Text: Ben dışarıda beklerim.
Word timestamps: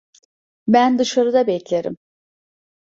Ben 0.67 0.99
dışarıda 0.99 1.47
beklerim. 1.47 1.97